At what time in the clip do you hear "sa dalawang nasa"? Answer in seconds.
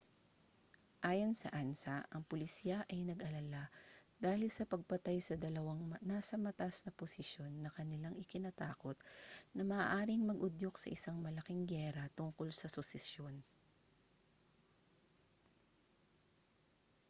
5.23-6.35